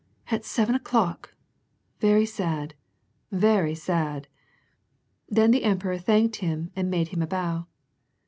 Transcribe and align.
"At 0.31 0.43
seven 0.43 0.73
o^clock! 0.75 1.25
Very 1.99 2.25
sad 2.25 2.73
1 3.29 3.39
very 3.39 3.75
sad!" 3.75 4.27
Then 5.29 5.51
the 5.51 5.63
emperor 5.63 5.99
thanked 5.99 6.37
him 6.37 6.71
and 6.75 6.89
made 6.89 7.09
him 7.09 7.21
a 7.21 7.27
bow. 7.27 7.67